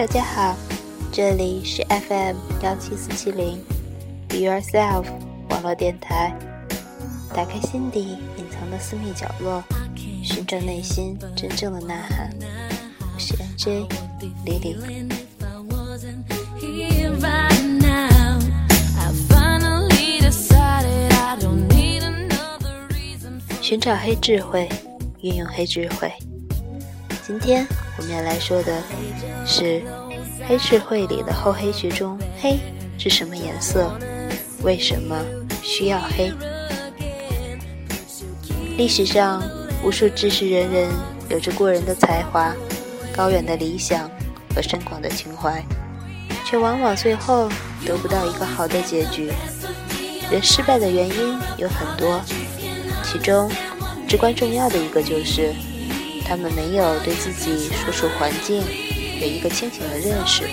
[0.00, 0.56] 大家好，
[1.12, 3.62] 这里是 FM 幺七四七零
[4.30, 5.04] ，Be Yourself
[5.50, 6.34] 网络电台。
[7.34, 9.62] 打开心底隐藏的私密角落，
[10.24, 12.30] 寻找内心真正的呐喊。
[12.98, 13.86] 我是 NJ
[14.46, 14.78] 李李。
[23.60, 24.66] 寻找黑智慧，
[25.20, 26.10] 运用黑智慧。
[27.26, 27.66] 今天
[28.00, 28.82] 我们来说的
[29.44, 29.82] 是
[30.48, 32.58] 黑智慧里的厚黑学中，黑
[32.96, 33.92] 是什么颜色？
[34.62, 35.22] 为什么
[35.62, 36.32] 需要黑？
[38.78, 39.42] 历史上，
[39.84, 40.88] 无数知识人人
[41.28, 42.54] 有着过人的才华、
[43.14, 44.10] 高远的理想
[44.54, 45.62] 和深广的情怀，
[46.46, 47.50] 却往往最后
[47.84, 49.30] 得不到一个好的结局。
[50.30, 52.18] 人失败的原因有很多。
[53.04, 53.50] 其中，
[54.08, 55.52] 至关重要的一个就是，
[56.30, 58.62] 他们没有对自己所处环境
[59.20, 60.44] 有一个清醒的认识。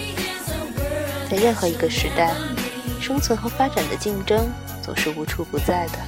[1.30, 2.34] 在任何一个时代，
[3.00, 4.50] 生存和发展的竞争
[4.82, 6.00] 总是无处不在的，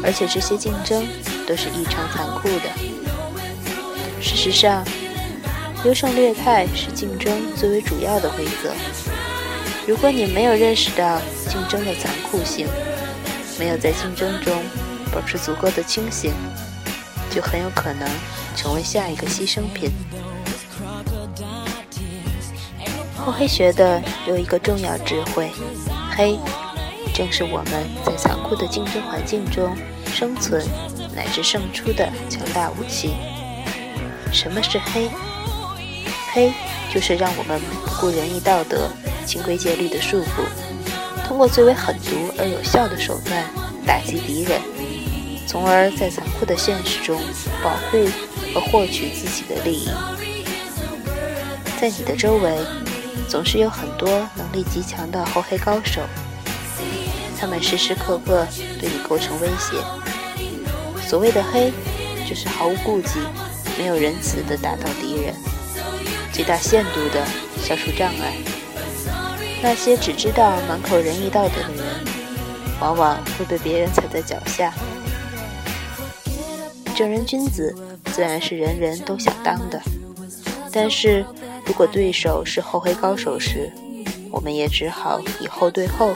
[0.00, 1.04] 而且这些竞争
[1.44, 2.70] 都是异常残酷的。
[4.22, 4.84] 事实上，
[5.84, 8.72] 优胜劣汰是竞争最为主要的规则。
[9.88, 12.68] 如果你没有认识到竞争的残酷性，
[13.58, 14.54] 没有在竞争中，
[15.10, 16.32] 保持足够的清醒，
[17.36, 18.08] 就很有可能
[18.56, 19.90] 成为下一个牺牲品。
[23.14, 25.50] 厚黑学的有一个重要智慧：
[26.16, 26.38] 黑，
[27.12, 29.76] 正是我们在残酷的竞争环境中
[30.14, 30.66] 生存
[31.14, 33.14] 乃至胜出的强大武器。
[34.32, 35.10] 什么是黑？
[36.32, 36.54] 黑
[36.90, 38.88] 就是让我们不顾仁义道德、
[39.26, 43.44] 清规戒律的束缚，通过最为狠毒而有效的手段
[43.86, 44.58] 打击敌人。
[45.46, 47.20] 从而在残酷的现实中
[47.62, 48.06] 保护
[48.52, 49.88] 和获取自己的利益。
[51.80, 52.58] 在你的周围，
[53.28, 56.00] 总是有很多能力极强的厚黑高手，
[57.38, 58.46] 他们时时刻刻
[58.80, 59.76] 对你构成威胁。
[61.06, 61.72] 所谓的黑，
[62.28, 63.20] 就是毫无顾忌、
[63.78, 65.34] 没有仁慈地打倒敌人，
[66.32, 67.24] 最大限度地
[67.62, 68.34] 消除障碍。
[69.62, 72.04] 那些只知道满口仁义道德的人，
[72.80, 74.72] 往往会被别人踩在脚下。
[76.96, 77.76] 正人君子
[78.06, 79.78] 自然是人人都想当的，
[80.72, 81.22] 但是
[81.66, 83.70] 如果对手是厚黑高手时，
[84.30, 86.14] 我们也只好以厚对厚，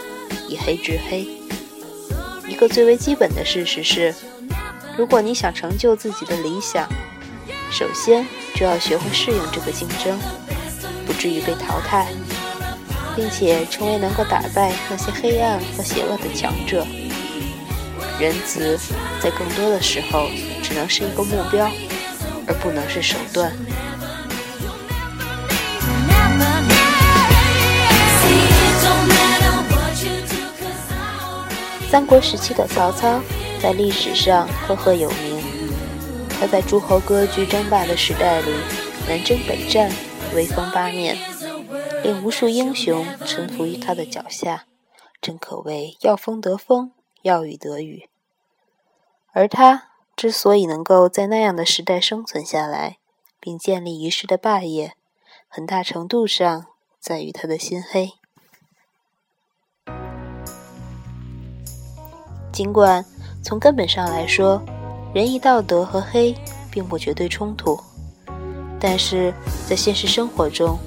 [0.48, 1.28] 以黑制黑。
[2.48, 4.14] 一个最为基本的事实是，
[4.96, 6.88] 如果你想成就自己的理想，
[7.70, 10.18] 首先就要学会适应这个竞争，
[11.06, 12.08] 不至于被淘汰，
[13.14, 16.86] 并且成为能够打败那些黑暗和邪恶的强者。
[18.20, 18.78] 仁慈
[19.20, 20.28] 在更多的时候。
[20.62, 21.68] 只能是一个目标，
[22.46, 23.52] 而不能是手段。
[31.90, 33.20] 三国时期的曹操
[33.60, 35.42] 在历史上赫赫有名，
[36.38, 38.52] 他在诸侯割据争霸的时代里
[39.08, 39.90] 南征北战，
[40.32, 41.18] 威风八面，
[42.04, 44.66] 令无数英雄臣服于他的脚下，
[45.20, 46.92] 真可谓要风得风，
[47.22, 48.09] 要雨得雨。
[49.32, 49.88] 而他。
[50.16, 52.98] 之所以能够在那样的时代生存下来，
[53.40, 54.92] 并建立一世的霸业，
[55.48, 56.66] 很大程度上
[57.00, 58.10] 在于他的心黑。
[62.52, 63.02] 尽管
[63.42, 64.60] 从根本上来说，
[65.14, 66.34] 仁义道德和黑
[66.70, 67.80] 并不绝对冲突，
[68.78, 69.32] 但是
[69.66, 70.78] 在现实生活中，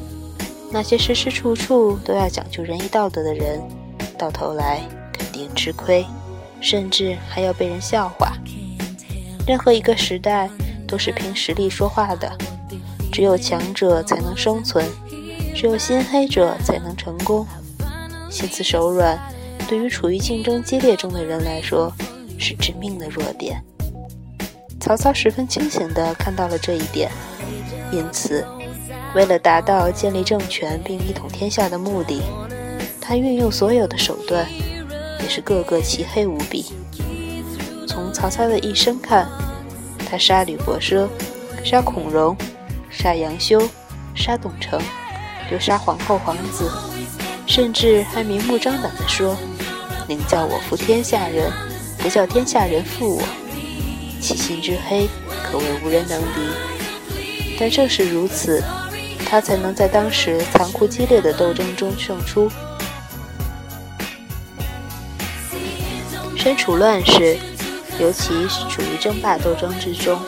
[0.71, 3.59] 那些时时处处都要讲究仁义道德的人，
[4.15, 6.05] 到头来肯定吃亏，
[6.63, 8.33] 甚至还要被人笑话。
[9.45, 10.49] 任何一个时代
[10.87, 12.31] 都是凭实力说话的，
[13.11, 14.89] 只有强者才能生存，
[15.53, 17.45] 只有心黑者才能成功。
[18.29, 19.19] 心慈手软，
[19.67, 21.91] 对于处于竞争激烈中的人来说，
[22.39, 23.61] 是致命的弱点。
[24.79, 27.11] 曹操十分清醒地看到了这一点，
[27.91, 28.45] 因此，
[29.13, 32.21] 为了达到建立政权并一统天下的目的，
[33.01, 34.47] 他运用所有的手段，
[35.23, 36.65] 也是个个漆黑无比。
[37.87, 39.27] 从曹操的一生看，
[40.09, 41.07] 他杀吕伯奢，
[41.63, 42.35] 杀孔融，
[42.89, 43.61] 杀杨修，
[44.13, 44.79] 杀董承，
[45.51, 46.69] 又杀皇后皇子，
[47.47, 49.37] 甚至还明目张胆地说
[50.07, 51.51] ：“宁叫我负天下人，
[51.99, 53.23] 不叫天下人负我。”
[54.19, 55.07] 其心之黑，
[55.43, 56.41] 可谓无人能敌。
[57.59, 58.63] 但正是如此，
[59.25, 62.49] 他才能在当时残酷激烈的斗争中胜出。
[66.43, 67.37] 身处乱世。
[67.99, 70.19] 尤其是处于争霸斗争之中，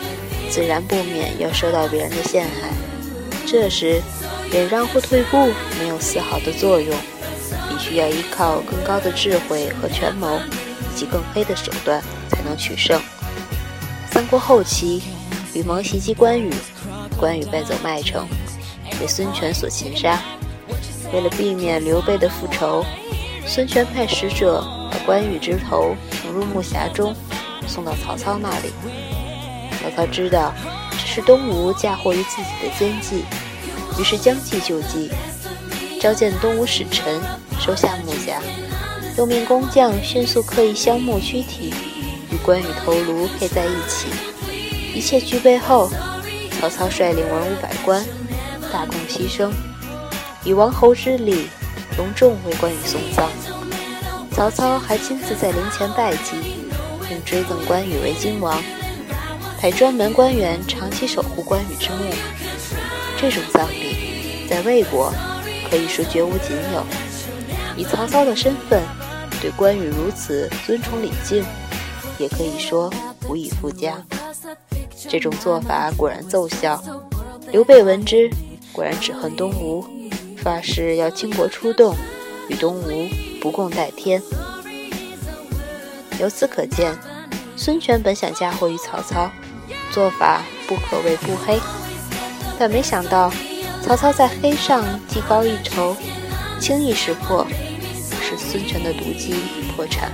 [0.52, 2.70] 自然不免要受到别人的陷害。
[3.44, 4.00] 这时，
[4.52, 6.96] 忍让或退步没有丝毫的作用，
[7.68, 13.02] 必须要依靠更高的智慧和权谋，以及更黑的手段才能取胜。
[14.12, 15.02] 三国后期，
[15.56, 16.54] 吕蒙袭击关羽，
[17.18, 18.28] 关羽败走麦城，
[19.00, 20.22] 被孙权所擒杀。
[21.12, 22.86] 为了避免刘备的复仇，
[23.48, 24.64] 孙权派使者
[25.06, 27.16] 关羽之头盛入木匣中，
[27.68, 28.74] 送到曹操那里。
[29.81, 30.54] 曹操知道
[30.92, 33.24] 这是东吴嫁祸于自己的奸计。
[33.98, 35.10] 于是将计就计，
[36.02, 37.22] 召见东吴使臣，
[37.60, 38.42] 收下木匣，
[39.18, 41.74] 又命工匠迅速刻一香木躯体，
[42.30, 44.08] 与关羽头颅配在一起。
[44.94, 45.90] 一切具备后，
[46.60, 48.04] 曹操率领文武百官，
[48.69, 49.50] 大功牺牲，
[50.44, 51.48] 以王侯之礼，
[51.98, 53.30] 隆重为关羽送葬。
[54.36, 56.36] 曹操还亲自在陵前拜祭，
[57.08, 58.62] 并追赠关羽为荆王，
[59.58, 62.14] 派专门官员长期守护关羽之墓。
[63.18, 65.14] 这种葬礼在魏国
[65.70, 66.84] 可以说绝无仅有。
[67.78, 68.84] 以曹操的身份
[69.40, 71.42] 对关羽如此尊崇礼敬，
[72.18, 72.92] 也可以说
[73.30, 73.96] 无以复加。
[75.08, 76.84] 这种做法果然奏效。
[77.54, 78.30] 刘备闻之，
[78.74, 79.86] 果然只恨东吴，
[80.36, 81.96] 发誓要倾国出动，
[82.50, 83.08] 与东吴
[83.46, 84.20] 不共戴天。
[86.20, 86.98] 由此可见，
[87.56, 89.30] 孙权本想嫁祸于曹操，
[89.92, 91.60] 做法不可谓不黑。
[92.58, 93.32] 但没想到，
[93.84, 95.96] 曹操在黑上技高一筹，
[96.60, 97.46] 轻易识破，
[98.20, 99.36] 使孙权的毒计
[99.76, 100.12] 破产。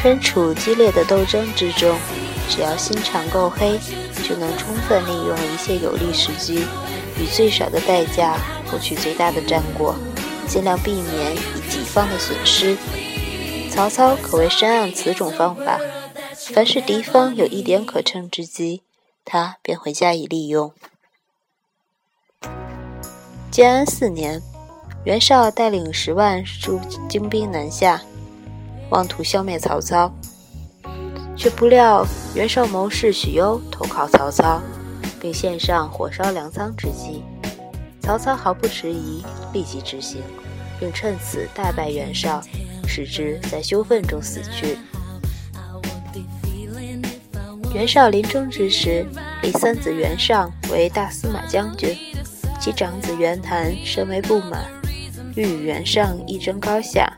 [0.00, 1.98] 身处激烈的斗争之中，
[2.48, 3.76] 只要心肠够黑，
[4.30, 6.64] 就能充分利用一切有利时机，
[7.18, 9.92] 以最少的代价获取最大的战果，
[10.46, 12.76] 尽量避免以己方的损失。
[13.72, 15.80] 曹操可谓深谙此种方法，
[16.54, 18.82] 凡是敌方有一点可乘之机，
[19.24, 20.72] 他便会加以利用。
[23.50, 24.40] 建安四年，
[25.02, 28.00] 袁绍带领十万诸精兵南下，
[28.90, 30.14] 妄图消灭曹操，
[31.40, 34.60] 却不料袁绍谋士许攸投靠曹操，
[35.18, 37.24] 并献上火烧粮仓之计。
[38.02, 40.20] 曹操毫不迟疑，立即执行，
[40.78, 42.42] 并趁此大败袁绍。
[42.86, 44.76] 使之在羞愤中死去。
[47.72, 49.06] 袁绍临终之时，
[49.42, 51.96] 立三子袁尚为大司马将军，
[52.60, 54.66] 其长子袁谭甚为不满，
[55.36, 57.10] 欲与袁尚一争高下。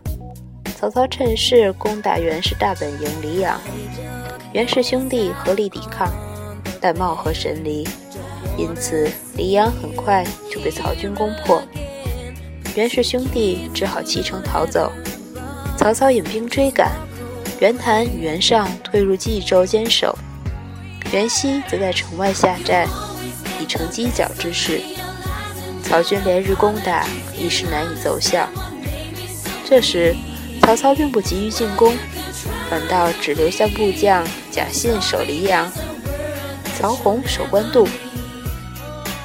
[0.82, 3.56] 曹操趁势攻打袁氏大本营黎阳，
[4.52, 6.12] 袁氏兄弟合力抵抗，
[6.80, 7.86] 但貌合神离，
[8.58, 11.62] 因此黎阳很快就被曹军攻破。
[12.74, 14.92] 袁氏兄弟只好弃城逃走。
[15.78, 16.90] 曹操引兵追赶，
[17.60, 20.18] 袁谭与袁尚退入冀州坚守，
[21.12, 22.88] 袁熙则在城外下寨，
[23.60, 24.80] 以成犄角之势。
[25.84, 27.06] 曹军连日攻打，
[27.38, 28.48] 一时难以奏效。
[29.64, 30.14] 这时，
[30.62, 31.94] 曹操并不急于进攻，
[32.70, 35.70] 反倒只留下部将贾信守黎阳，
[36.78, 37.86] 曹洪守官渡，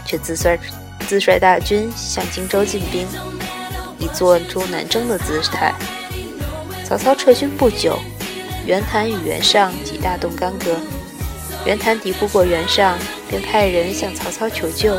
[0.03, 0.59] 却自率
[1.07, 3.07] 自率大军向荆州进兵，
[3.99, 5.73] 以做出南征的姿态。
[6.83, 7.99] 曹操撤军不久，
[8.65, 10.75] 袁谭与袁尚即大动干戈。
[11.65, 12.97] 袁谭敌不过袁尚，
[13.29, 14.97] 便派人向曹操求救。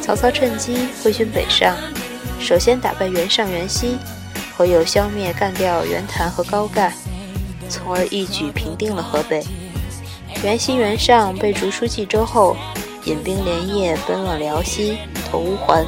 [0.00, 1.76] 曹操趁机挥军北上，
[2.40, 3.98] 首先打败袁尚、袁熙，
[4.56, 6.92] 后又消灭、干掉袁谭和高干，
[7.68, 9.44] 从而一举平定了河北。
[10.42, 12.56] 袁熙、袁尚被逐出冀州后，
[13.04, 14.98] 引兵连夜奔往辽西，
[15.30, 15.86] 投乌桓。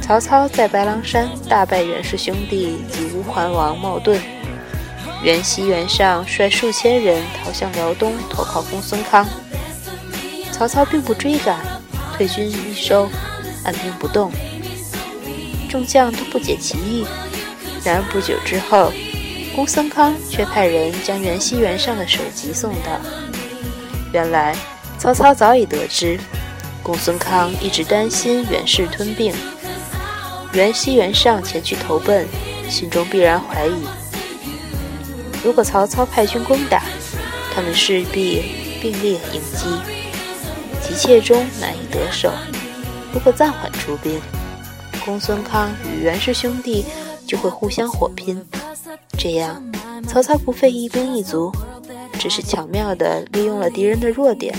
[0.00, 4.20] 曹操在白狼山大败袁氏兄弟及乌桓王冒顿，
[5.22, 9.26] 袁熙、袁尚率数千人逃向辽东，投靠公孙康。
[10.50, 11.60] 曹操并不追赶，
[12.16, 13.08] 退军一收，
[13.64, 14.32] 按兵不动。
[15.68, 17.06] 众将都不解其意。
[17.84, 18.92] 然而不久之后，
[19.56, 23.00] 公孙康却派人将袁熙、袁尚的首级送到。
[24.12, 24.56] 原来
[24.98, 26.18] 曹操早已得知，
[26.82, 29.32] 公孙康一直担心袁氏吞并。
[30.52, 32.26] 袁熙、袁尚前去投奔，
[32.68, 33.86] 心中必然怀疑：
[35.44, 36.82] 如果曹操派军攻打，
[37.54, 39.66] 他们势必并列迎击，
[40.82, 42.30] 急切中难以得手；
[43.12, 44.20] 如果暂缓出兵，
[45.04, 46.84] 公孙康与袁氏兄弟
[47.30, 48.44] 就会互相火拼。
[49.16, 49.62] 这样，
[50.08, 51.52] 曹操不费一兵一卒，
[52.18, 54.52] 只是巧妙地利用了敌人的弱点，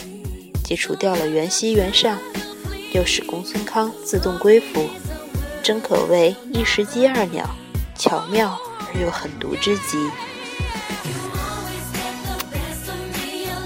[0.63, 2.17] 既除掉了袁熙、袁尚，
[2.93, 4.87] 又使公孙康自动归服。
[5.61, 7.45] 真可谓一石激二鸟，
[7.97, 8.57] 巧妙
[8.93, 10.09] 而又狠毒之极。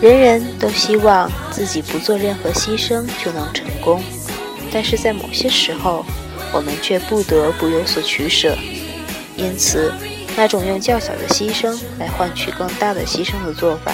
[0.01, 4.01] 人人都希望自己不做任何牺牲就能成功，
[4.71, 6.03] 但是在某些时候，
[6.51, 8.57] 我们却不得不有所取舍。
[9.37, 9.93] 因此，
[10.37, 13.93] 那种用较小的牺牲来换取更大的牺牲的做法，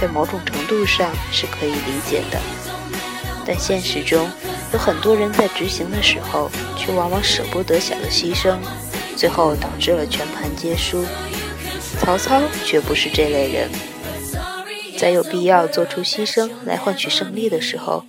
[0.00, 2.40] 在某种程度上是可以理解的。
[3.46, 4.30] 但现实中，
[4.72, 8.58] 有很多人在执行的时候，却往往舍不得小的牺牲，
[9.16, 11.04] 最后导致了全盘皆输。
[11.98, 13.68] 曹操却不是这类人。
[14.98, 18.04] 在有必要做出牺牲来换取胜利的时候，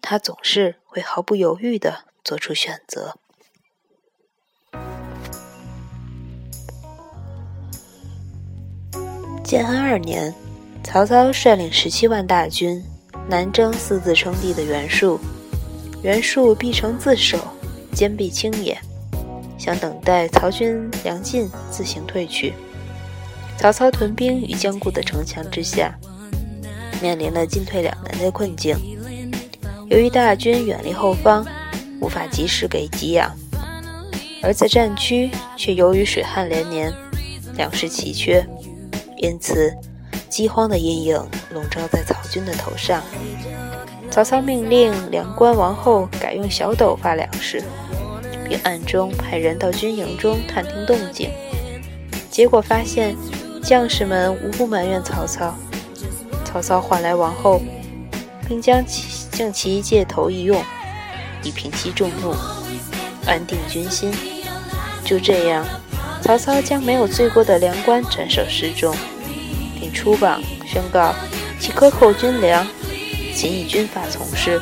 [0.00, 3.16] 他总是会毫不犹豫地做出选择。
[9.44, 10.32] 建安二年，
[10.82, 12.82] 曹操率领十七万大军
[13.28, 15.18] 南征四自称帝的袁术，
[16.02, 17.38] 袁术必城自守，
[17.92, 18.78] 坚壁清野，
[19.58, 22.54] 想等待曹军粮尽自行退去。
[23.58, 25.94] 曹操屯兵于坚固的城墙之下。
[27.00, 28.76] 面临了进退两难的困境。
[29.88, 31.44] 由于大军远离后方，
[32.00, 33.28] 无法及时给给养；
[34.40, 36.94] 而在战区却由于水旱连年，
[37.56, 38.46] 粮食奇缺，
[39.22, 39.72] 因此
[40.28, 41.16] 饥荒的阴影
[41.52, 43.00] 笼罩在曹军的头上。
[44.10, 47.62] 曹操命令梁关王后改用小斗发粮食，
[48.48, 51.30] 并暗中派人到军营中探听动静。
[52.30, 53.14] 结果发现，
[53.62, 55.54] 将士们无不埋怨曹操。
[56.44, 57.62] 曹操唤来王后，
[58.48, 60.60] 并将其将其借头一用，
[61.44, 62.34] 以平息众怒，
[63.24, 64.12] 安定军心。
[65.04, 65.64] 就这样，
[66.20, 68.94] 曹操将没有罪过的梁关斩首示众，
[69.92, 71.14] 出榜宣告
[71.60, 72.66] 其克扣军粮，
[73.34, 74.60] 仅以军法从事。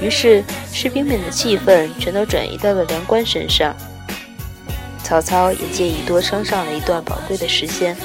[0.00, 3.74] 于是，士兵们的气愤全都转移到了梁关身上。
[5.02, 7.96] 曹操也借以多撑上了一段宝贵的时间。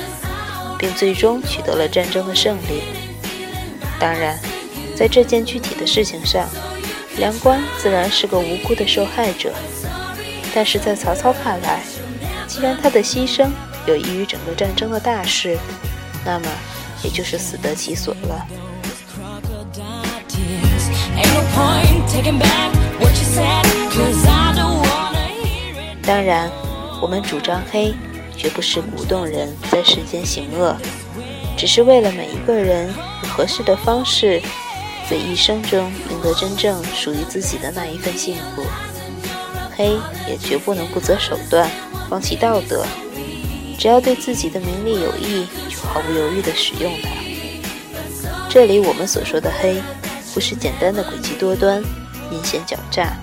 [0.84, 2.84] 并最终取得了战争的胜利。
[3.98, 4.38] 当然，
[4.94, 6.46] 在这件具体的事情上，
[7.16, 9.54] 梁关自然是个无辜的受害者。
[10.54, 11.80] 但是在曹操看来，
[12.48, 13.50] 既然他的牺牲
[13.88, 15.58] 有益于整个战争的大事，
[16.26, 16.46] 那么
[17.04, 18.46] 也就是死得其所了。
[26.02, 26.50] 当然，
[27.02, 27.94] 我们主张黑。
[28.36, 30.76] 绝不是鼓动人在世间行恶，
[31.56, 32.92] 只是为了每一个人
[33.24, 34.42] 以合适的方式，
[35.08, 38.64] 在一生中赢得真正属于自己的那一份幸福。
[39.78, 41.70] 黑也绝不能不择手段，
[42.10, 42.84] 放弃道德。
[43.78, 47.10] 只要对自己的名利有益，就毫不犹豫地使用它。
[48.50, 49.82] 这里我们所说的黑，
[50.34, 51.84] 不是简单的诡计多端、
[52.32, 53.18] 阴险狡诈，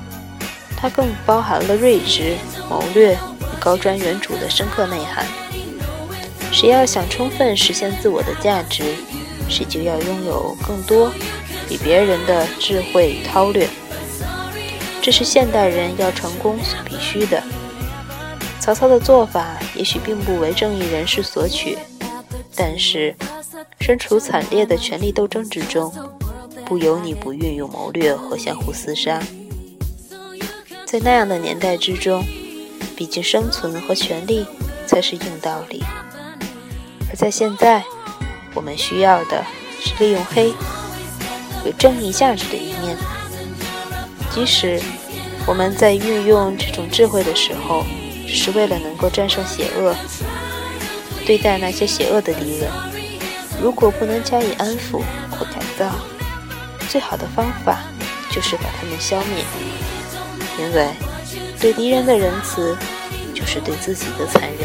[0.77, 2.37] 它更包含了睿智、
[2.69, 3.41] 谋略与。
[3.61, 5.27] 高瞻远瞩的深刻内涵。
[6.51, 8.83] 谁要想充分实现自我的价值，
[9.51, 11.13] 谁就要拥有更多
[11.69, 13.69] 比别人的智慧与韬略。
[15.03, 17.43] 这是现代人要成功所必须的。
[18.61, 21.77] 曹操的做法也许并不为正义人士所取，
[22.55, 23.13] 但是
[23.81, 25.93] 身处惨烈的权力斗争之中，
[26.65, 29.21] 不由你不运用谋略和相互厮杀。
[30.85, 32.25] 在那样的年代之中。
[32.97, 34.45] 毕竟，生存和权力
[34.87, 35.83] 才是硬道理。
[37.09, 37.83] 而在现在，
[38.53, 39.43] 我们需要的
[39.81, 40.53] 是利用黑，
[41.65, 42.95] 有正义价值的一面。
[44.31, 44.79] 即使
[45.47, 47.87] 我们在运用这种智慧的时候，
[48.31, 49.93] 只是为了能够战胜邪恶，
[51.27, 52.71] 对待那些邪恶的敌人，
[53.61, 55.93] 如果不能加以安抚或改造，
[56.89, 57.83] 最好的方法
[58.31, 59.45] 就是把他们消灭，
[60.59, 60.89] 因为。
[61.61, 62.75] 对敌人的仁慈，
[63.35, 64.61] 就是对自己的残忍。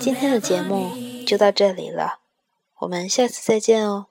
[0.00, 0.92] 今天的节目
[1.26, 2.20] 就到这里了，
[2.78, 4.06] 我们下次再见哦。